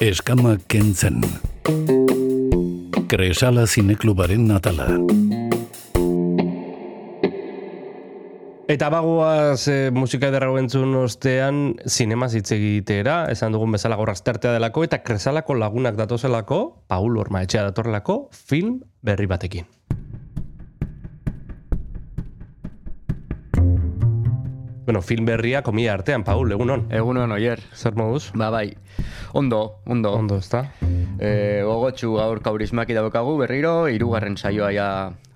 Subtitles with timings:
[0.00, 1.18] Eskama kentzen.
[3.12, 4.86] Kresala zineklubaren natala.
[8.64, 14.54] Eta bagoaz e, musika ederra entzun ostean zinema hitz egitera, esan dugun bezala gaur astartea
[14.56, 19.68] delako, eta kresalako lagunak datozelako, Paul Orma etxea datorrelako, film berri batekin.
[24.90, 26.88] Bueno, film berria komia artean, Paul, egunon.
[26.90, 27.60] Egunon, oier.
[27.78, 28.32] Zer moduz?
[28.34, 28.72] Ba, bai.
[29.38, 30.10] Ondo, ondo.
[30.18, 30.64] Ondo, ezta?
[30.82, 34.88] E, gogotxu gaur kaurismaki daukagu berriro, irugarren saioa ja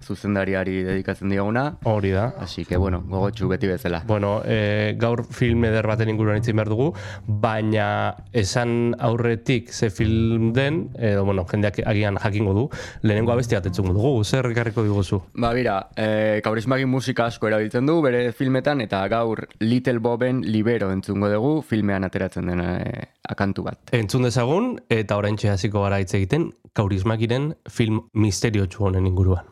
[0.04, 1.64] zuzendariari dedikatzen dioguna.
[1.84, 2.34] Hori da.
[2.38, 4.02] Así que, bueno, gogotxu beti bezala.
[4.06, 6.90] Bueno, e, gaur film eder baten inguruan itzin behar dugu,
[7.27, 7.86] baina
[8.32, 12.68] esan aurretik ze film den, edo, bueno, jendeak agian jakingo du,
[13.02, 15.20] lehenengo abesti bat dugu, zer rikarriko diguzu?
[15.34, 20.91] Ba, bira, e, kaurismaki musika asko erabiltzen du, bere filmetan, eta gaur Little Boben libero
[20.92, 23.80] entzungo dugu, filmean ateratzen dena e, akantu bat.
[23.96, 29.44] Entzun dezagun, eta orain hasiko gara hitz egiten, kaurismakiren film misterio honen inguruan.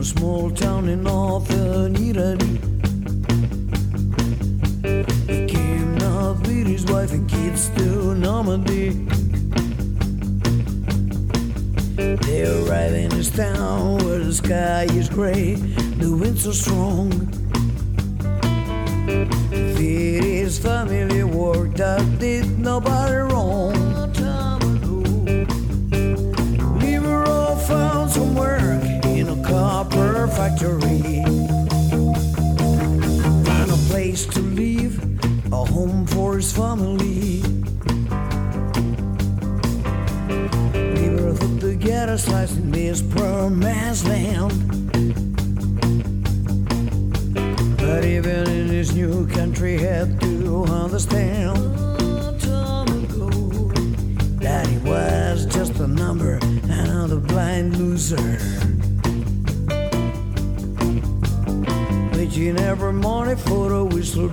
[0.00, 1.92] A small town in northern
[5.46, 8.96] came north with his wife and kids to Normandy.
[11.96, 15.56] They arrive in this town where the sky is gray,
[16.00, 17.39] the winds are strong.
[49.30, 51.56] Country, had to understand
[54.40, 58.16] that he was just a number, another blind loser.
[62.12, 64.28] Waiting every morning for the whistle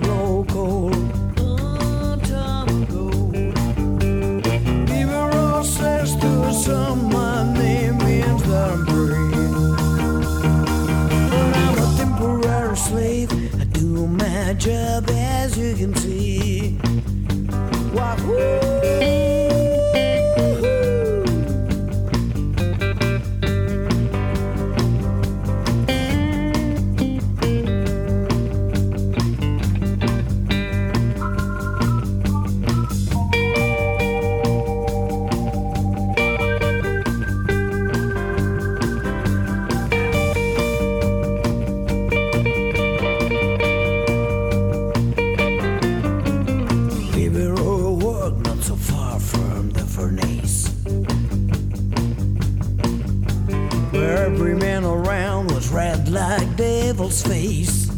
[56.38, 57.88] like devil's face.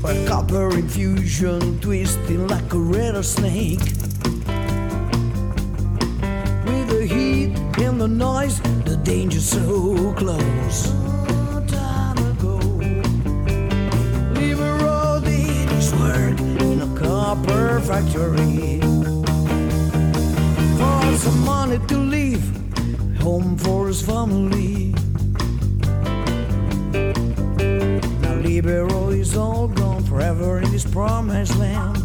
[0.00, 3.80] Where copper infusion twisting like a rattlesnake.
[6.66, 7.52] With the heat
[7.84, 10.92] and the noise, the danger so close.
[16.80, 18.80] A copper factory.
[20.78, 22.44] For some money to leave,
[23.20, 24.94] home for his family.
[28.62, 31.96] Libero is all gone forever in this promised land.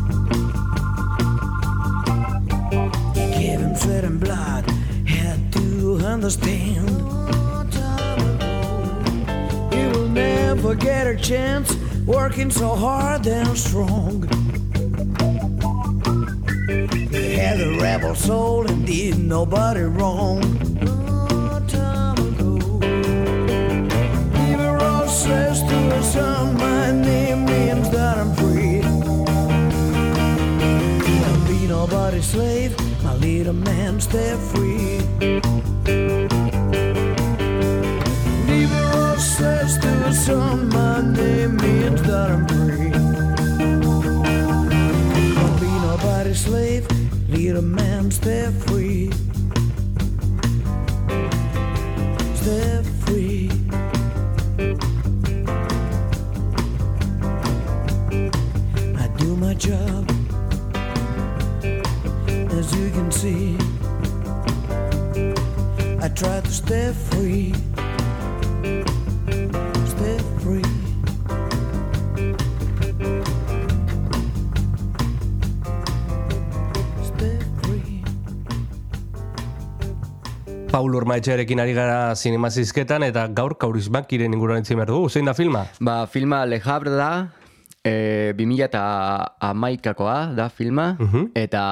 [3.13, 4.63] He gave him sweat and blood,
[5.05, 6.89] had to understand.
[9.73, 14.21] He will never get a chance working so hard and strong.
[17.11, 20.64] He had a rebel soul and did nobody wrong.
[26.15, 27.45] My name
[27.89, 28.81] that I'm free.
[31.25, 35.01] I'll be nobody's slave, my little man stay free.
[40.27, 42.91] My name means that I'm free.
[45.37, 46.87] I'll be nobody's slave,
[47.29, 49.11] little man stay free.
[62.75, 63.57] you can see.
[66.01, 67.53] I try to stay free.
[69.85, 70.61] Stay free.
[80.75, 85.07] Paul Urmaetxearekin ari gara zinema zizketan, eta gaur Kaurismakiren inguruan itzimertu.
[85.07, 85.61] Zein da filma?
[85.79, 87.11] Ba, filma Le Havre da,
[87.85, 88.83] e, 2000 eta
[89.51, 90.91] amaikakoa da filma,
[91.37, 91.63] eta,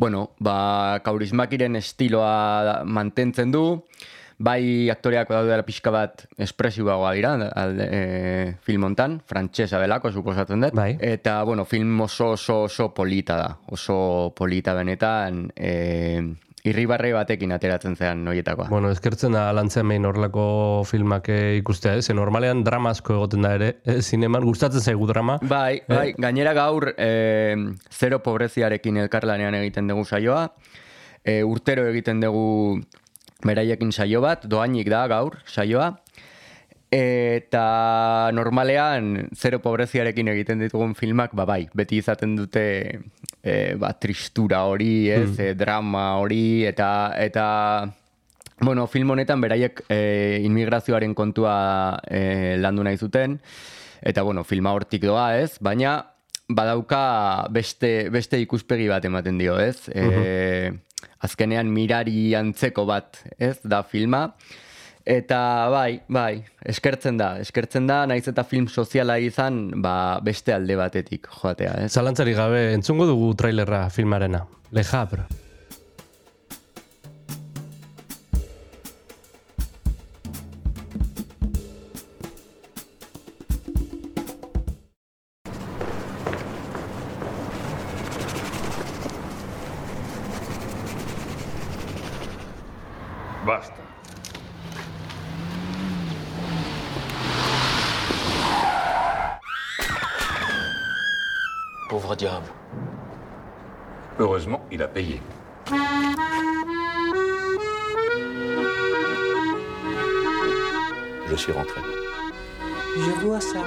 [0.00, 3.64] bueno, ba, kaurismakiren estiloa mantentzen du,
[4.38, 8.02] bai aktoreak daudela pixka bat espresiboagoa dira alde, e,
[8.64, 10.76] film hontan, frantsesa delako, suposatzen dut.
[10.78, 10.92] Bai.
[11.00, 13.48] Eta, bueno, film oso, oso, oso polita da.
[13.74, 15.72] Oso polita benetan, e,
[16.66, 18.68] irribarre batekin ateratzen zean noietakoa.
[18.72, 20.46] Bueno, eskertzen da lantzean behin horrelako
[20.88, 22.06] filmak eh, ikustea, ez?
[22.08, 25.38] Ze normalean drama asko egoten da ere, eh, zineman gustatzen zaigu drama.
[25.42, 27.56] Bai, bai, gainera gaur e,
[27.92, 30.48] zero pobreziarekin elkarlanean egiten dugu saioa.
[31.24, 32.80] E, urtero egiten dugu
[33.46, 35.92] beraiekin saio bat, doainik da gaur saioa.
[36.90, 42.64] Eta normalean zero pobreziarekin egiten ditugun filmak, ba bai, beti izaten dute
[43.42, 47.46] e, ba, tristura hori, ez, e, drama hori, eta, eta
[48.60, 53.36] Bueno, film honetan beraiek e, inmigrazioaren kontua e, landu nahi zuten,
[54.02, 55.60] eta bueno, filma hortik doa, ez?
[55.62, 56.00] Baina
[56.50, 59.86] badauka beste, beste ikuspegi bat ematen dio, ez?
[59.94, 60.72] E,
[61.22, 63.60] azkenean mirari antzeko bat, ez?
[63.62, 64.32] Da filma.
[65.08, 65.40] Eta
[65.72, 71.30] bai, bai, eskertzen da, eskertzen da, naiz eta film soziala izan, ba, beste alde batetik
[71.32, 71.92] joatea, ez?
[71.96, 74.44] Zalantzari gabe, entzungo dugu trailerra filmarena.
[74.76, 75.24] Le Havre.
[101.88, 102.46] Pauvre diable.
[104.18, 105.22] Heureusement, il a payé.
[111.26, 111.80] Je suis rentré.
[112.94, 113.60] Je vois ça.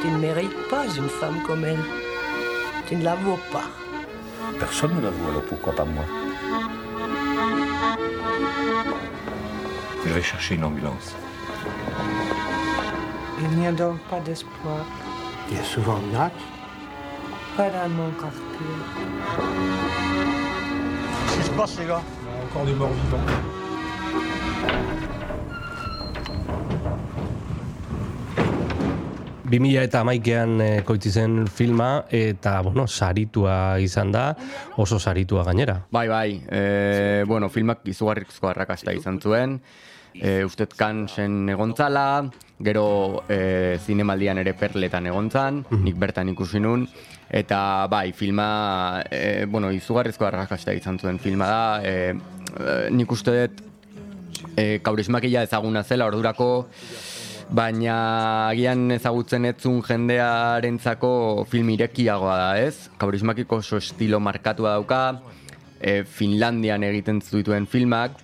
[0.00, 1.84] Tu ne mérites pas une femme comme elle.
[2.86, 3.68] Tu ne la vaux pas.
[4.58, 6.04] Personne ne l'avoue, alors pourquoi pas moi?
[10.06, 11.14] Je vais chercher une ambulance.
[13.40, 14.86] Il n'y a donc pas d'espoir.
[15.50, 16.32] Il y a souvent une grâce.
[17.56, 18.40] Pas dans mon quartier.
[21.26, 22.02] Qu'est-ce qui se passe, les gars
[22.50, 23.54] Encore des morts vivants.
[29.44, 34.32] Bi mila eta amaikean e, koitzi zen filma, eta, bueno, saritua izan da,
[34.82, 35.76] oso saritua gainera.
[35.94, 36.40] Bai, bai.
[36.50, 39.60] E, bueno, filmak izugarrizko arrakasta izan zuen.
[40.14, 42.24] E, ustet kansen egontzala,
[42.64, 46.86] gero e, zinemaldian ere perletan egontzan, nik bertan ikusi nun.
[47.34, 51.62] Eta bai, filma, e, bueno, izugarrizko arrakasta izan zuen filma da.
[51.82, 53.62] E, e, nik uste dut
[54.56, 56.66] e, kaurismakila ezaguna zela ordurako,
[57.54, 57.96] baina
[58.48, 62.90] agian ezagutzen etzun jendearentzako film irekiagoa da, ez?
[63.00, 65.02] Kaurismakiko oso estilo markatua dauka,
[65.80, 68.20] e, Finlandian egiten zituen filmak,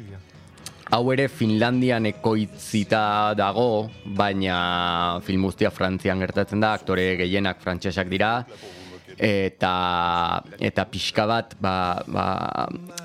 [0.90, 8.32] hau ere Finlandian ekoitzita dago, baina film guztia Frantzian gertatzen da, aktore gehienak frantsesak dira,
[9.20, 9.72] eta
[10.58, 11.74] eta pixka bat ba,
[12.08, 12.26] ba,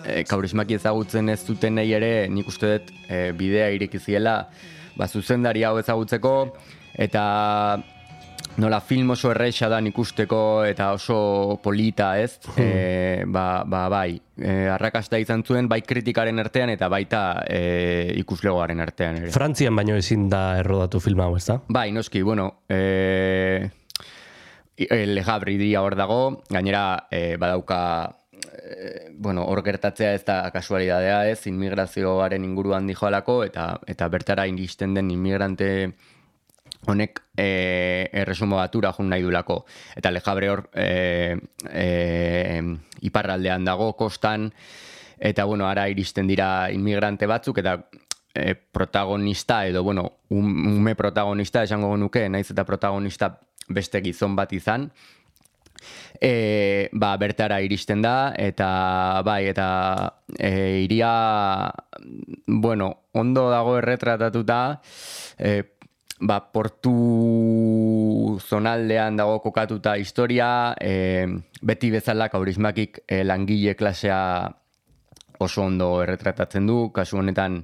[0.05, 4.37] e, kaurismaki ezagutzen ez dutenei ere nik uste dut e, bidea ireki ziela.
[4.95, 6.35] Ba, zuzendari hau ezagutzeko
[7.05, 7.25] eta
[8.57, 12.39] nola film oso erreixa da ikusteko eta oso polita ez?
[12.57, 14.19] E, ba, ba, bai.
[14.37, 19.31] E, arrakasta izan zuen bai kritikaren artean eta baita e, ikuslegoaren artean ere.
[19.31, 21.59] Frantzian baino ezin da errodatu filma hau, ez da?
[21.67, 23.69] Bai, noski, bueno, e,
[24.77, 27.79] Le Havre idia hor dago, gainera e, badauka
[28.43, 34.93] e, bueno, hor gertatzea ez da kasualidadea ez, inmigrazioaren inguruan dijoalako eta eta bertara iristen
[34.97, 35.69] den inmigrante
[36.87, 39.63] honek e, erresumo batura jun nahi dulako.
[39.95, 41.37] Eta Le Havre hor e,
[41.69, 42.61] e,
[43.01, 44.51] iparraldean dago, kostan,
[45.19, 47.77] eta bueno, ara iristen dira inmigrante batzuk, eta
[48.33, 53.39] e, protagonista edo, bueno, um- ume protagonista esango nuke, naiz eta protagonista
[53.69, 54.91] beste gizon bat izan,
[56.21, 59.67] e, ba, bertara iristen da, eta bai, eta
[60.37, 61.71] e, iria,
[62.47, 64.81] bueno, ondo dago erretratatuta,
[65.37, 65.63] e,
[66.19, 71.27] ba, portu zonaldean dago kokatuta historia, e,
[71.61, 74.47] beti bezala kaurismakik e, langile klasea
[75.39, 77.63] oso ondo erretratatzen du, kasu honetan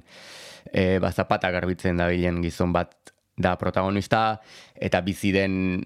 [0.68, 2.94] e, ba, zapata garbitzen dabilen gizon bat
[3.36, 4.40] da protagonista,
[4.76, 5.80] eta bizi den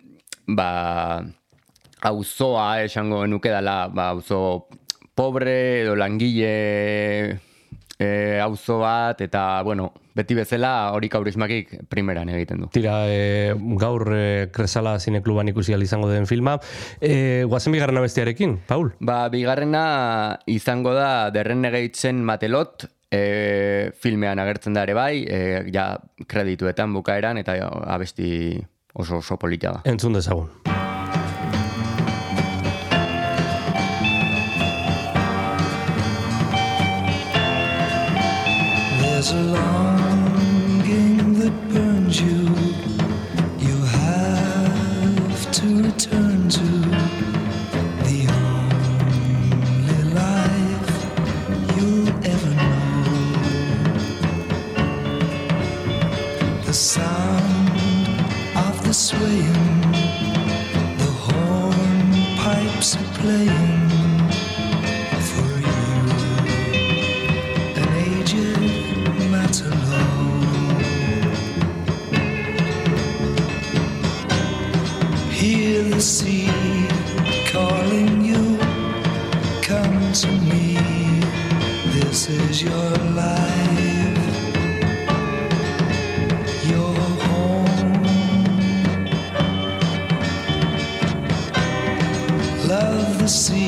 [0.50, 1.22] ba,
[2.02, 4.66] auzoa esango nuke dela, ba, auzo
[5.16, 7.38] pobre edo langile
[7.98, 12.70] e, auzo bat, eta, bueno, beti bezala hori kaurismakik primeran egiten du.
[12.72, 16.58] Tira, e, gaur e, Kresala Zinekluban ikusi izango den filma.
[17.00, 18.92] E, guazen bigarren abestiarekin, Paul?
[19.00, 25.96] Ba, bigarrena izango da derren negeitzen matelot, e, filmean agertzen da ere bai, e, ja
[26.26, 28.56] kredituetan bukaeran, eta abesti
[28.94, 29.84] oso oso polita da.
[29.84, 30.75] Entzun dezagun.
[39.28, 42.42] There's a longing that burns you.
[43.58, 46.66] You have to return to
[48.06, 50.94] the only life
[51.74, 53.02] you'll ever know.
[56.66, 56.72] The
[93.26, 93.65] see.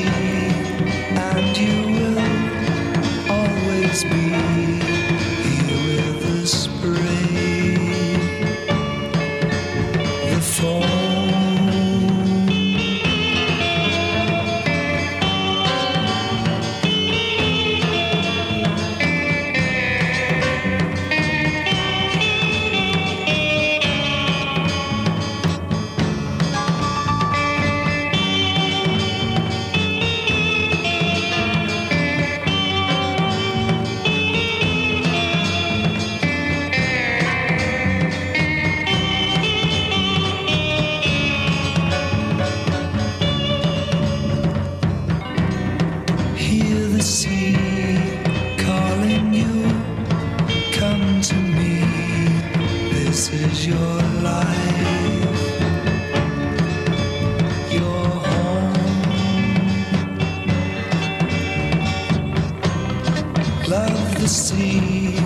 [64.29, 65.17] Sea,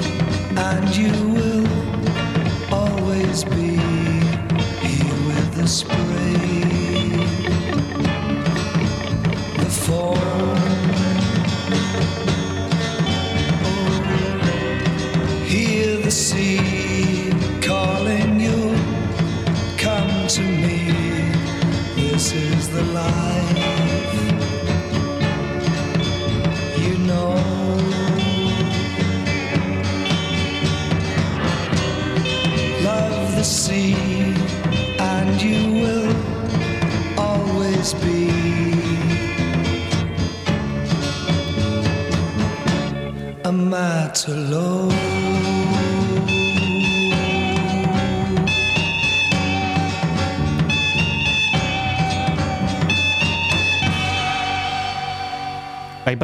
[0.55, 3.75] and you will always be
[4.79, 5.55] here with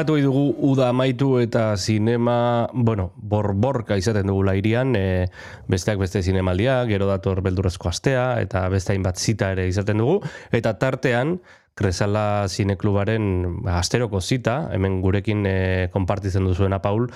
[0.10, 5.28] Aipatu dugu uda amaitu eta zinema, bueno, borborka izaten dugula irian, e,
[5.70, 10.16] besteak beste zinemaldia, gero dator beldurrezko astea, eta beste hainbat zita ere izaten dugu,
[10.50, 11.36] eta tartean,
[11.80, 15.54] Kresala Zineklubaren ba, asteroko zita, hemen gurekin e,
[15.94, 17.08] konpartitzen duzuena Paul,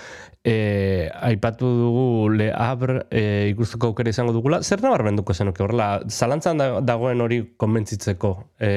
[0.43, 2.05] e, aipatu dugu
[2.37, 7.41] Le Havre e, ikusteko aukera izango dugula, zer nabarmenduko zenuke horrela, zalantzan da- dagoen hori
[7.59, 8.31] konbentzitzeko,
[8.63, 8.71] e,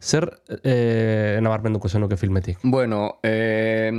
[0.00, 0.30] zer
[0.62, 2.64] e, nabarmenduko zenuke filmetik?
[2.64, 3.92] Bueno, eh,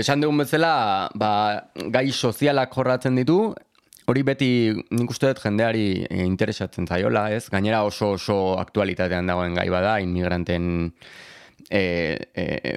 [0.00, 1.30] esan dugun bezala, ba,
[1.92, 3.38] gai sozialak jorratzen ditu,
[4.10, 4.48] hori beti
[4.92, 7.46] nik uste dut jendeari eh, interesatzen zaiola, ez?
[7.52, 10.66] Gainera oso oso aktualitatean dagoen gai bada, inmigranten
[11.70, 12.76] eh, eh,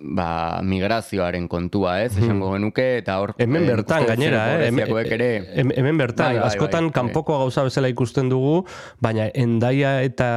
[0.00, 2.16] ba, migrazioaren kontua, ez?
[2.18, 3.34] Esango genuke, eta hor...
[3.38, 4.68] Hemen eh, bertan, gainera, eh?
[4.68, 5.28] Hemen, ere...
[5.60, 8.64] hem- hemen bertan, Bai, bai, askotan bai, kanpoko gauza bezala ikusten dugu,
[9.00, 10.28] baina endaia eta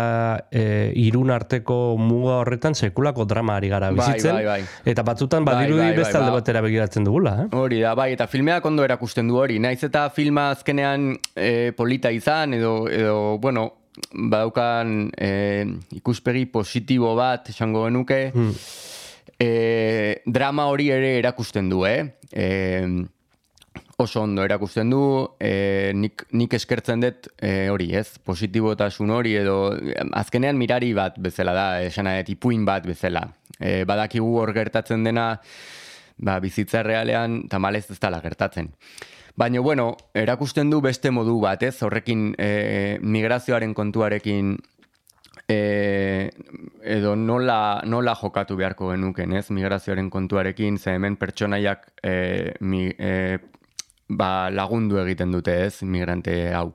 [0.51, 4.61] e, irun arteko muga horretan sekulako drama ari gara Bai, bizitzen, bai, bai.
[4.85, 6.37] eta batzutan Bai, badirudi bai, bai, beste alde ba.
[6.39, 7.49] batera begiratzen dugula, eh?
[7.55, 9.59] Hori da, bai, eta filmeak ondo erakusten du hori.
[9.59, 13.67] Naiz eta filma azkenean e, polita izan, edo, edo bueno,
[14.13, 15.31] badaukan e,
[15.97, 18.53] ikuspegi positibo bat, esango genuke, Hmm.
[19.37, 22.15] E, drama hori ere erakusten du, eh?
[22.31, 22.87] E,
[23.99, 25.01] oso ondo erakusten du,
[25.39, 28.17] e, nik, nik eskertzen dut e, hori, ez?
[28.23, 29.59] Positibotasun hori edo
[30.15, 33.25] azkenean mirari bat bezala da, esan nahi dut, ipuin bat bezala.
[33.59, 35.33] E, badakigu hor gertatzen dena,
[36.17, 38.71] ba, bizitza realean tamalez ez dela gertatzen.
[39.39, 41.77] Baina, bueno, erakusten du beste modu bat, ez?
[41.83, 44.57] Horrekin e, migrazioaren kontuarekin
[45.47, 46.28] e,
[46.89, 49.47] edo nola, nola jokatu beharko genuken, ez?
[49.53, 53.37] Migrazioaren kontuarekin, ze hemen pertsonaiak e, mi, e,
[54.09, 55.83] ba, lagundu egiten dute, ez?
[55.83, 56.71] Migrante hau.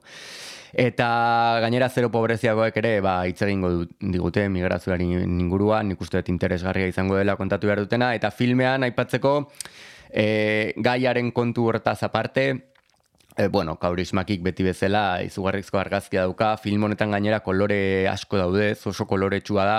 [0.75, 1.09] Eta
[1.63, 7.19] gainera zero pobreziagoek ere ba, hitz egingo digute migrazioari inguruan, nik uste dut interesgarria izango
[7.19, 9.37] dela kontatu behar dutena, eta filmean aipatzeko
[10.11, 12.74] e, gaiaren kontu hortaz aparte,
[13.37, 19.09] E, bueno, kaurismakik beti bezala izugarrizko argazkia dauka, film honetan gainera kolore asko daude, oso
[19.11, 19.79] koloretsua da,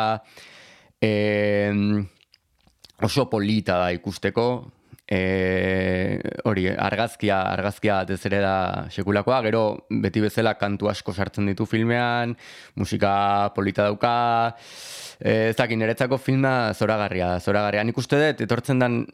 [0.99, 1.71] e,
[2.99, 4.45] oso polita da ikusteko,
[5.07, 8.55] e, hori, argazkia, argazkia batez ere da
[8.91, 9.63] sekulakoa, gero
[10.03, 12.35] beti bezala kantu asko sartzen ditu filmean,
[12.75, 14.15] musika polita dauka,
[15.19, 17.87] e, ez dakit, niretzako filma zoragarria, zoragarria.
[17.87, 19.05] Nik uste dut, etortzen dan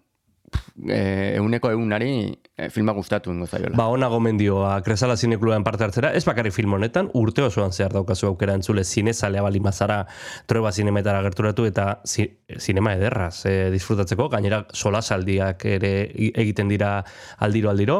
[0.88, 3.75] e, euneko eunari e, filma gustatu ingo zaiola.
[3.77, 8.27] Ba, ona gomendioa Kresala Zinekluban parte hartzera, ez bakarrik film honetan, urte osoan zehar daukazu
[8.27, 10.05] aukera entzule zinezalea bali mazara
[10.46, 12.27] trueba zinemetara gerturatu eta zi,
[12.58, 15.93] zinema ederraz e, disfrutatzeko, gainera solasaldiak ere
[16.31, 17.03] egiten dira
[17.39, 18.00] aldiro aldiro.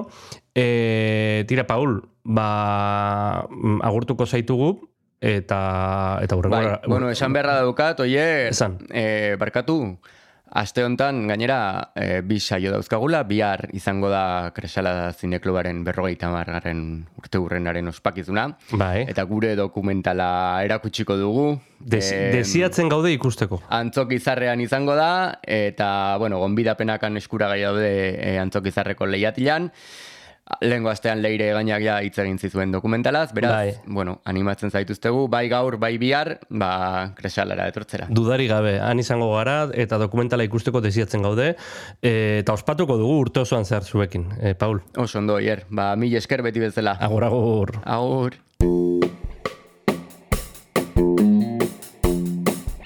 [0.56, 4.74] E, tira, Paul, ba, mm, agurtuko zaitugu,
[5.22, 8.80] eta eta Bai, hurrengora- bueno, esan beharra daukat, oie, Esan.
[8.90, 9.98] e, barkatu,
[10.52, 17.40] aste honetan gainera e, bi saio dauzkagula, bihar izango da Kresala Zineklubaren berrogeita margarren urte
[17.40, 19.06] hurrenaren ospakizuna, Bai.
[19.08, 21.48] eta gure dokumentala erakutsiko dugu.
[21.80, 23.62] Des, Em, desiatzen gaude ikusteko.
[23.70, 29.72] Antzok izarrean izango da, eta, bueno, gonbidapenakan eskuragai daude e, Antzok izarreko lehiatilan.
[30.62, 33.74] Lehengo astean leire gainak ja hitz egin zizuen dokumentalaz, beraz, Bai.
[33.86, 38.08] bueno, animatzen zaituztegu, bai gaur, bai bihar, ba, kresalara etortzera.
[38.10, 41.54] Dudari gabe, han izango gara eta dokumentala ikusteko desiatzen gaude
[42.02, 44.82] e, eta ospatuko dugu urte osoan zehar zuekin, e, Paul.
[44.98, 46.98] Oso ondo, hier, ba, mil esker beti bezala.
[47.00, 47.76] Agur, agur.
[47.86, 48.40] Agur.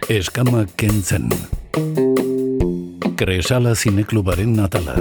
[0.09, 1.31] Eskama kentzen.
[3.17, 4.99] Kresala zineklubaren natala.